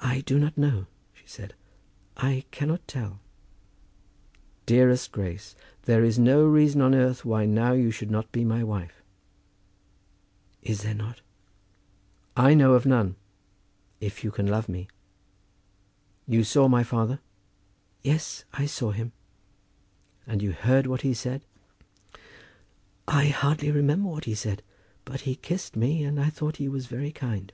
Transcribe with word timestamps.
"I 0.00 0.22
do 0.22 0.38
not 0.38 0.56
know," 0.56 0.86
she 1.12 1.26
said. 1.26 1.52
"I 2.16 2.46
cannot 2.50 2.88
tell." 2.88 3.20
"Dearest 4.64 5.12
Grace, 5.12 5.54
there 5.82 6.02
is 6.02 6.18
no 6.18 6.46
reason 6.46 6.80
on 6.80 6.94
earth 6.94 7.22
now 7.26 7.30
why 7.44 7.74
you 7.74 7.90
should 7.90 8.10
not 8.10 8.32
be 8.32 8.46
my 8.46 8.64
wife." 8.64 9.02
"Is 10.62 10.80
there 10.80 10.94
not?" 10.94 11.20
"I 12.34 12.54
know 12.54 12.72
of 12.72 12.86
none, 12.86 13.16
if 14.00 14.24
you 14.24 14.30
can 14.30 14.46
love 14.46 14.70
me. 14.70 14.88
You 16.26 16.42
saw 16.42 16.66
my 16.66 16.82
father?" 16.82 17.20
"Yes, 18.02 18.46
I 18.54 18.64
saw 18.64 18.90
him." 18.90 19.12
"And 20.26 20.40
you 20.40 20.52
heard 20.52 20.86
what 20.86 21.02
he 21.02 21.12
said?" 21.12 21.44
"I 23.06 23.26
hardly 23.26 23.70
remember 23.70 24.08
what 24.08 24.24
he 24.24 24.34
said; 24.34 24.62
but 25.04 25.20
he 25.28 25.36
kissed 25.36 25.76
me, 25.76 26.04
and 26.04 26.18
I 26.18 26.30
thought 26.30 26.56
he 26.56 26.70
was 26.70 26.86
very 26.86 27.12
kind." 27.12 27.52